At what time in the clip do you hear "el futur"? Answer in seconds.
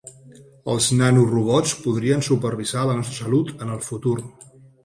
3.79-4.19